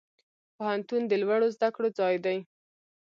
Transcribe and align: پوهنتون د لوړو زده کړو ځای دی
پوهنتون 0.55 1.01
د 1.07 1.13
لوړو 1.21 1.47
زده 1.55 1.69
کړو 1.75 1.89
ځای 1.99 2.15
دی 2.25 2.37